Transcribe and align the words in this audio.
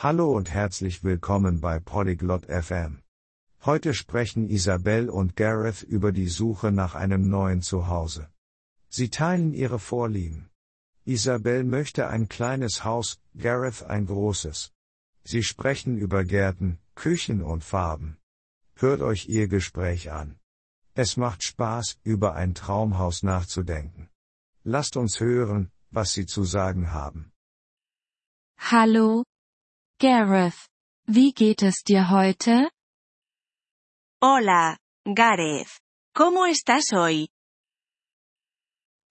Hallo 0.00 0.30
und 0.30 0.48
herzlich 0.48 1.02
willkommen 1.02 1.60
bei 1.60 1.80
Polyglot 1.80 2.46
FM. 2.46 3.02
Heute 3.64 3.94
sprechen 3.94 4.48
Isabel 4.48 5.10
und 5.10 5.34
Gareth 5.34 5.82
über 5.82 6.12
die 6.12 6.28
Suche 6.28 6.70
nach 6.70 6.94
einem 6.94 7.28
neuen 7.28 7.62
Zuhause. 7.62 8.28
Sie 8.88 9.10
teilen 9.10 9.52
ihre 9.54 9.80
Vorlieben. 9.80 10.50
Isabel 11.04 11.64
möchte 11.64 12.06
ein 12.06 12.28
kleines 12.28 12.84
Haus, 12.84 13.18
Gareth 13.36 13.82
ein 13.82 14.06
großes. 14.06 14.70
Sie 15.24 15.42
sprechen 15.42 15.98
über 15.98 16.22
Gärten, 16.22 16.78
Küchen 16.94 17.42
und 17.42 17.64
Farben. 17.64 18.18
Hört 18.76 19.00
euch 19.00 19.28
ihr 19.28 19.48
Gespräch 19.48 20.12
an. 20.12 20.38
Es 20.94 21.16
macht 21.16 21.42
Spaß, 21.42 21.98
über 22.04 22.36
ein 22.36 22.54
Traumhaus 22.54 23.24
nachzudenken. 23.24 24.08
Lasst 24.62 24.96
uns 24.96 25.18
hören, 25.18 25.72
was 25.90 26.12
sie 26.12 26.26
zu 26.26 26.44
sagen 26.44 26.92
haben. 26.92 27.32
Hallo, 28.58 29.24
Gareth. 30.00 30.68
Wie 31.08 31.32
geht 31.32 31.62
es 31.62 31.82
dir 31.82 32.08
heute? 32.08 32.70
Hola, 34.22 34.78
Gareth. 35.04 35.80
¿Cómo 36.14 36.46
estás 36.46 36.92
hoy? 36.92 37.28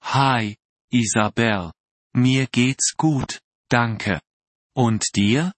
Hi, 0.01 0.55
Isabel. 0.89 1.73
Mir 2.15 2.47
geht's 2.47 2.93
gut, 2.95 3.41
danke. 3.69 4.21
Und 4.73 5.03
dir? 5.13 5.51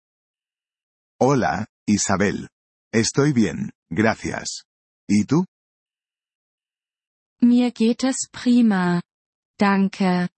Hola, 1.21 1.67
Isabel. 1.87 2.47
Estoy 2.91 3.31
bien, 3.33 3.71
gracias. 3.91 4.63
¿Y 5.07 5.25
tú? 5.25 5.45
Mir 7.39 7.71
geht 7.71 8.03
es 8.03 8.27
prima. 8.31 9.01
Danke. 9.59 10.29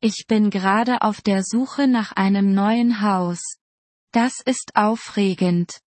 Ich 0.00 0.26
bin 0.28 0.50
gerade 0.50 1.02
auf 1.02 1.20
der 1.20 1.42
Suche 1.42 1.88
nach 1.88 2.12
einem 2.12 2.54
neuen 2.54 3.00
Haus. 3.00 3.40
Das 4.16 4.40
ist 4.40 4.70
aufregend. 4.74 5.82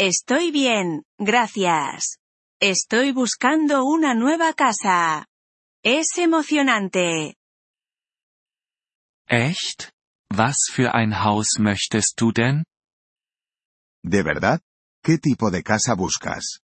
Estoy 0.00 0.50
bien, 0.50 1.04
gracias. 1.16 2.18
Estoy 2.60 3.12
buscando 3.12 3.84
una 3.84 4.14
nueva 4.14 4.52
casa. 4.52 5.24
Es 5.84 6.18
emocionante. 6.18 7.36
Echt? 9.28 9.92
Was 10.28 10.56
für 10.68 10.92
ein 10.92 11.22
Haus 11.22 11.60
möchtest 11.60 12.20
du 12.20 12.32
denn? 12.32 12.64
¿De 14.02 14.24
verdad? 14.24 14.60
¿Qué 15.04 15.18
tipo 15.18 15.52
de 15.52 15.62
casa 15.62 15.94
buscas? 15.94 16.58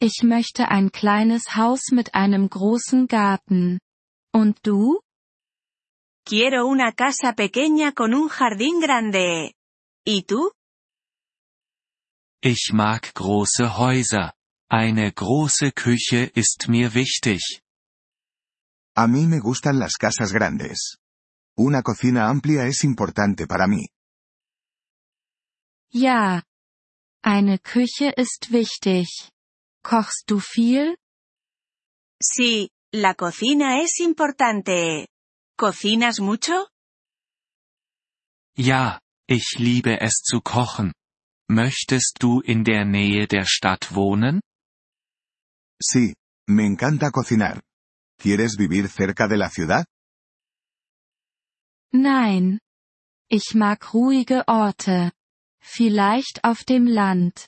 Ich 0.00 0.22
möchte 0.22 0.68
ein 0.70 0.90
kleines 0.90 1.54
Haus 1.54 1.90
mit 1.92 2.14
einem 2.14 2.48
großen 2.48 3.08
Garten. 3.08 3.78
Und 4.32 4.66
du? 4.66 5.02
Quiero 6.28 6.66
una 6.66 6.92
casa 6.92 7.32
pequeña 7.32 7.92
con 7.92 8.12
un 8.12 8.28
jardín 8.28 8.80
grande. 8.80 9.54
¿Y 10.04 10.24
tú? 10.24 10.52
Ich 12.42 12.70
mag 12.74 13.00
große 13.14 13.78
Häuser. 13.78 14.34
Eine 14.70 15.12
große 15.12 15.72
Küche 15.72 16.30
ist 16.34 16.68
mir 16.68 16.92
wichtig. 16.92 17.62
A 18.94 19.06
mí 19.06 19.26
me 19.26 19.40
gustan 19.40 19.78
las 19.78 19.96
casas 19.96 20.34
grandes. 20.34 20.98
Una 21.56 21.82
cocina 21.82 22.28
amplia 22.28 22.66
es 22.66 22.84
importante 22.84 23.46
para 23.46 23.66
mí. 23.66 23.86
Ja. 25.90 26.42
Eine 27.22 27.58
Küche 27.58 28.12
ist 28.18 28.52
wichtig. 28.52 29.08
Kochst 29.82 30.28
du 30.28 30.40
viel? 30.40 30.98
Sí, 32.22 32.68
la 32.92 33.14
cocina 33.14 33.80
es 33.80 33.98
importante. 34.00 35.08
¿Cocinas 35.58 36.20
mucho? 36.20 36.68
Ja, 38.56 39.00
ich 39.28 39.58
liebe 39.58 39.98
es 40.00 40.22
zu 40.22 40.40
kochen. 40.40 40.92
Möchtest 41.50 42.18
du 42.20 42.40
in 42.40 42.62
der 42.62 42.84
Nähe 42.84 43.26
der 43.26 43.44
Stadt 43.44 43.92
wohnen? 43.92 44.40
Sí, 45.82 46.14
me 46.48 46.64
encanta 46.64 47.10
cocinar. 47.10 47.60
¿Quieres 48.20 48.56
vivir 48.56 48.88
cerca 48.88 49.26
de 49.26 49.36
la 49.36 49.50
ciudad? 49.50 49.84
Nein. 51.92 52.60
Ich 53.28 53.56
mag 53.56 53.92
ruhige 53.92 54.46
Orte. 54.46 55.10
Vielleicht 55.60 56.44
auf 56.44 56.62
dem 56.64 56.86
Land. 56.86 57.46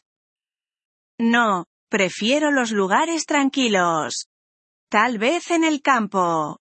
No, 1.21 1.65
prefiero 1.91 2.51
los 2.51 2.73
lugares 2.73 3.25
tranquilos. 3.25 4.27
Tal 4.91 5.19
vez 5.19 5.51
en 5.53 5.63
el 5.63 5.81
campo. 5.81 6.60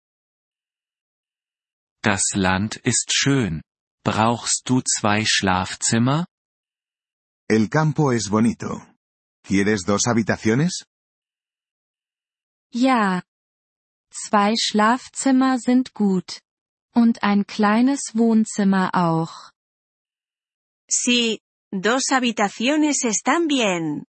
Das 2.01 2.33
Land 2.33 2.77
ist 2.77 3.11
schön. 3.13 3.61
Brauchst 4.05 4.61
du 4.69 4.81
zwei 4.81 5.25
Schlafzimmer? 5.25 6.25
El 7.49 7.67
campo 7.69 8.11
es 8.11 8.29
bonito. 8.29 8.81
¿Quieres 9.43 9.83
dos 9.83 10.07
habitaciones? 10.07 10.85
Ja. 12.71 13.23
Zwei 14.11 14.53
Schlafzimmer 14.57 15.59
sind 15.59 15.93
gut. 15.93 16.39
Und 16.95 17.21
ein 17.21 17.45
kleines 17.45 18.13
Wohnzimmer 18.13 18.91
auch. 18.93 19.51
Sí, 20.89 21.41
dos 21.71 22.11
habitaciones 22.11 23.03
están 23.03 23.47
bien. 23.47 24.05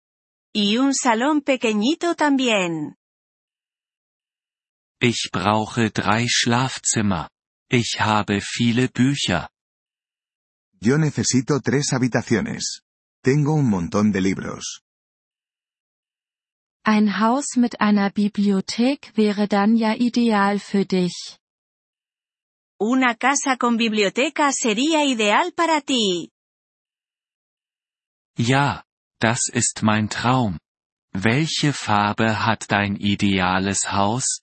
Y 0.55 0.77
un 0.77 0.93
salón 0.95 1.41
pequeñito 1.43 2.15
también. 2.15 2.97
Ich 5.01 5.31
brauche 5.33 5.91
drei 5.91 6.27
Schlafzimmer. 6.29 7.29
Ich 7.71 8.01
habe 8.01 8.41
viele 8.41 8.89
Bücher. 8.89 9.51
Yo 10.81 10.97
necesito 10.97 11.61
tres 11.61 11.93
habitaciones. 11.93 12.83
Tengo 13.23 13.53
un 13.55 13.69
montón 13.69 14.11
de 14.11 14.23
libros. 14.23 14.81
Ein 16.85 17.19
Haus 17.21 17.57
mit 17.57 17.81
einer 17.81 18.11
Bibliothek 18.11 19.13
wäre 19.17 19.49
dann 19.49 19.77
ja 19.77 19.95
ideal 19.95 20.59
für 20.59 20.87
dich. 20.87 21.39
Una 22.81 23.15
casa 23.17 23.59
con 23.59 23.77
biblioteca 23.77 24.51
sería 24.53 25.05
ideal 25.05 25.53
para 25.53 25.83
ti. 25.83 26.31
Ja, 28.39 28.85
das 29.21 29.49
ist 29.53 29.83
mein 29.83 30.09
Traum. 30.09 30.59
Welche 31.13 31.75
Farbe 31.75 32.47
hat 32.47 32.71
dein 32.71 32.97
ideales 32.97 33.93
Haus? 33.93 34.41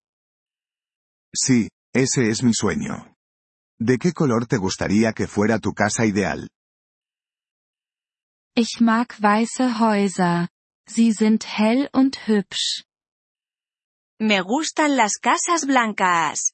Sí, 1.34 1.69
ese 1.92 2.30
es 2.30 2.44
mi 2.44 2.53
sueño. 2.53 3.14
¿De 3.80 3.97
qué 3.97 4.13
color 4.13 4.47
te 4.47 4.58
gustaría 4.58 5.12
que 5.13 5.28
fuera 5.28 5.59
tu 5.59 5.74
casa 5.74 6.06
ideal? 6.06 6.50
Ich 8.56 8.80
mag 8.80 9.13
weiße 9.19 9.80
Häuser. 9.80 10.47
Sie 10.88 11.12
sind 11.12 11.44
hell 11.46 11.90
und 11.91 12.25
hübsch. 12.28 12.86
Me 14.22 14.41
gustan 14.41 14.96
las 14.96 15.18
casas 15.18 15.66
blancas. 15.66 16.53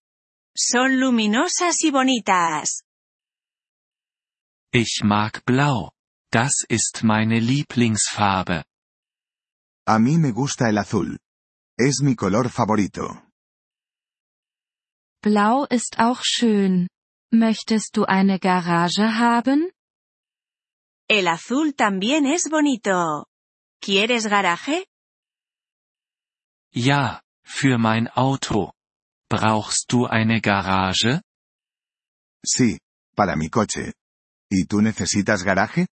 Son 0.57 0.99
luminosas 0.99 1.83
y 1.83 1.91
bonitas. 1.91 2.83
Ich 4.73 5.01
mag 5.03 5.43
Blau. 5.45 5.91
Das 6.31 6.65
ist 6.69 7.03
meine 7.03 7.39
Lieblingsfarbe. 7.39 8.63
A 9.85 9.99
mí 9.99 10.17
me 10.17 10.31
gusta 10.31 10.69
el 10.69 10.77
azul. 10.79 11.19
Es 11.77 12.01
mi 12.01 12.15
color 12.15 12.49
favorito. 12.49 13.21
Blau 15.21 15.65
ist 15.69 15.99
auch 15.99 16.23
schön. 16.23 16.87
Möchtest 17.33 17.95
du 17.95 18.03
eine 18.03 18.39
Garage 18.39 19.17
haben? 19.17 19.71
El 21.09 21.27
azul 21.27 21.73
también 21.73 22.25
es 22.25 22.49
bonito. 22.49 23.25
¿Quieres 23.81 24.27
garaje? 24.27 24.85
Ja, 26.73 27.21
für 27.43 27.77
mein 27.77 28.09
Auto. 28.09 28.73
Brauchst 29.29 29.91
du 29.91 30.07
eine 30.07 30.41
Garage? 30.41 31.21
Sí, 32.45 32.79
para 33.15 33.35
mi 33.37 33.49
coche. 33.49 33.93
¿Y 34.49 34.65
tú 34.65 34.81
necesitas 34.81 35.43
garaje? 35.43 35.87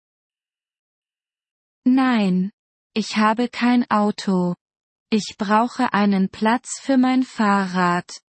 Nein. 1.85 2.53
Ich 2.94 3.17
habe 3.17 3.49
kein 3.49 3.85
Auto. 3.91 4.55
Ich 5.11 5.35
brauche 5.37 5.93
einen 5.93 6.29
Platz 6.29 6.81
für 6.81 6.97
mein 6.97 7.25
Fahrrad. 7.25 8.20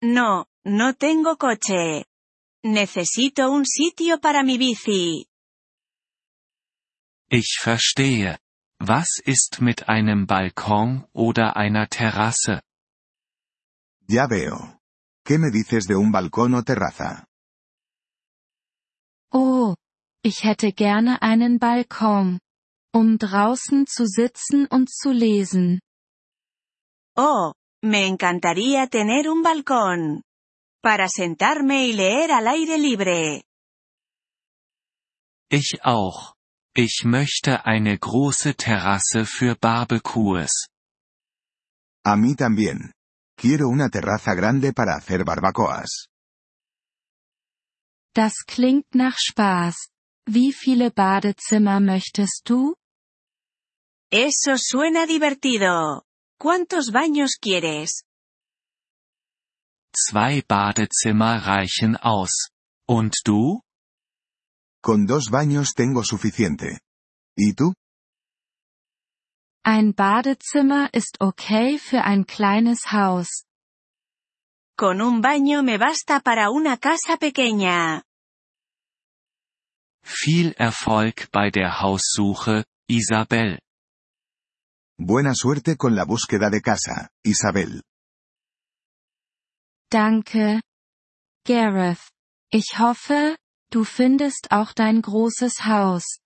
No, 0.00 0.44
no 0.64 0.94
tengo 0.94 1.36
coche. 1.36 2.04
Necesito 2.64 3.50
un 3.50 3.64
sitio 3.66 4.18
para 4.20 4.42
mi 4.42 4.56
bici. 4.58 5.26
Ich 7.30 7.58
verstehe. 7.60 8.38
Was 8.78 9.20
ist 9.24 9.60
mit 9.60 9.88
einem 9.88 10.26
Balkon 10.26 11.06
oder 11.12 11.56
einer 11.56 11.88
Terrasse? 11.88 12.62
Ya 14.08 14.26
veo. 14.28 14.78
¿Qué 15.24 15.38
me 15.38 15.50
dices 15.50 15.86
de 15.86 15.94
un 15.94 16.10
balcón 16.10 16.54
o 16.54 16.62
terraza? 16.62 17.24
Oh, 19.32 19.76
ich 20.22 20.42
hätte 20.44 20.72
gerne 20.72 21.22
einen 21.22 21.58
Balkon. 21.58 22.40
Um 22.94 23.18
draußen 23.18 23.86
zu 23.86 24.06
sitzen 24.06 24.66
und 24.66 24.90
zu 24.90 25.12
lesen. 25.12 25.80
Oh, 27.16 27.52
me 27.82 28.06
encantaría 28.06 28.86
tener 28.88 29.28
un 29.28 29.42
balcón. 29.42 30.22
Para 30.82 31.08
sentarme 31.08 31.86
y 31.86 31.92
leer 31.92 32.32
al 32.32 32.48
aire 32.48 32.76
libre. 32.76 33.44
Ich 35.48 35.78
auch. 35.84 36.34
Ich 36.74 37.04
möchte 37.04 37.64
eine 37.66 37.96
große 37.96 38.56
Terrasse 38.56 39.24
für 39.24 39.54
Barbecues. 39.54 40.68
A 42.04 42.16
mí 42.16 42.34
también. 42.34 42.92
Quiero 43.36 43.68
una 43.68 43.88
terraza 43.90 44.34
grande 44.34 44.72
para 44.72 44.96
hacer 44.96 45.24
barbacoas. 45.24 46.08
Das 48.12 48.44
klingt 48.44 48.94
nach 48.94 49.18
Spaß. 49.18 49.88
Wie 50.26 50.52
viele 50.52 50.90
Badezimmer 50.90 51.78
möchtest 51.78 52.42
du? 52.48 52.74
Eso 54.10 54.56
suena 54.58 55.06
divertido. 55.06 56.02
¿Cuántos 56.40 56.90
baños 56.90 57.38
quieres? 57.40 58.02
Zwei 59.94 60.42
Badezimmer 60.42 61.46
reichen 61.46 61.96
aus. 61.96 62.48
Und 62.88 63.14
du? 63.24 63.60
Con 64.82 65.06
dos 65.06 65.30
baños 65.30 65.74
tengo 65.74 66.02
suficiente. 66.02 66.80
¿Y 67.36 67.54
tú? 67.54 67.74
Ein 69.64 69.94
Badezimmer 69.94 70.90
ist 70.92 71.20
okay 71.20 71.78
für 71.78 72.02
ein 72.04 72.24
kleines 72.26 72.90
Haus. 72.90 73.44
Con 74.76 75.00
un 75.00 75.20
baño 75.20 75.62
me 75.62 75.78
basta 75.78 76.20
para 76.20 76.50
una 76.50 76.78
casa 76.78 77.16
pequeña. 77.16 78.02
Viel 80.02 80.54
Erfolg 80.58 81.28
bei 81.30 81.50
der 81.50 81.80
Haussuche, 81.80 82.64
Isabel. 82.88 83.60
Buena 84.98 85.34
suerte 85.34 85.76
con 85.76 85.94
la 85.94 86.04
búsqueda 86.04 86.50
de 86.50 86.60
casa, 86.60 87.10
Isabel. 87.22 87.82
Danke. 89.92 90.62
Gareth. 91.46 92.00
Ich 92.50 92.78
hoffe, 92.78 93.36
du 93.70 93.84
findest 93.84 94.50
auch 94.50 94.72
dein 94.72 95.02
großes 95.02 95.66
Haus. 95.66 96.20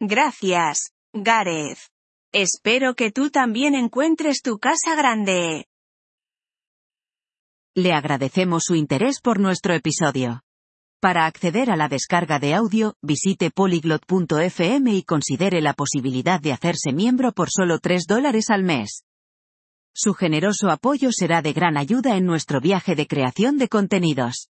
Gracias, 0.00 0.92
Gareth. 1.12 1.88
Espero 2.32 2.94
que 2.94 3.10
tú 3.10 3.30
también 3.30 3.74
encuentres 3.74 4.42
tu 4.42 4.58
casa 4.60 4.94
grande. 4.94 5.64
Le 7.74 7.92
agradecemos 7.92 8.62
su 8.66 8.76
interés 8.76 9.20
por 9.20 9.40
nuestro 9.40 9.74
episodio. 9.74 10.42
Para 11.00 11.26
acceder 11.26 11.72
a 11.72 11.76
la 11.76 11.88
descarga 11.88 12.38
de 12.38 12.54
audio, 12.54 12.94
visite 13.02 13.50
polyglot.fm 13.50 14.94
y 14.94 15.02
considere 15.02 15.60
la 15.60 15.72
posibilidad 15.74 16.40
de 16.40 16.52
hacerse 16.52 16.92
miembro 16.92 17.32
por 17.32 17.48
solo 17.50 17.80
3 17.80 18.04
dólares 18.06 18.50
al 18.50 18.62
mes. 18.62 19.02
Su 20.00 20.14
generoso 20.14 20.70
apoyo 20.70 21.10
será 21.10 21.42
de 21.42 21.52
gran 21.52 21.76
ayuda 21.76 22.16
en 22.16 22.24
nuestro 22.24 22.60
viaje 22.60 22.94
de 22.94 23.08
creación 23.08 23.58
de 23.58 23.66
contenidos. 23.66 24.48